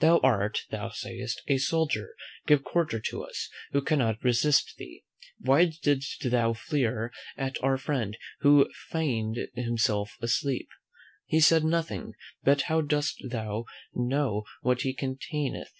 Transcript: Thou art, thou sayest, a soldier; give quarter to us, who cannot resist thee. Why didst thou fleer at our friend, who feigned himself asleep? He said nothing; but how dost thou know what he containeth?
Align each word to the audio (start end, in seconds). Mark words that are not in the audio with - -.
Thou 0.00 0.18
art, 0.24 0.64
thou 0.72 0.88
sayest, 0.88 1.42
a 1.46 1.56
soldier; 1.56 2.16
give 2.48 2.64
quarter 2.64 2.98
to 2.98 3.22
us, 3.22 3.48
who 3.70 3.80
cannot 3.80 4.24
resist 4.24 4.74
thee. 4.76 5.04
Why 5.38 5.66
didst 5.66 6.28
thou 6.32 6.52
fleer 6.52 7.12
at 7.36 7.62
our 7.62 7.76
friend, 7.78 8.18
who 8.40 8.68
feigned 8.90 9.38
himself 9.54 10.16
asleep? 10.20 10.66
He 11.26 11.38
said 11.38 11.62
nothing; 11.62 12.14
but 12.42 12.62
how 12.62 12.80
dost 12.80 13.22
thou 13.30 13.66
know 13.94 14.42
what 14.62 14.80
he 14.80 14.92
containeth? 14.92 15.70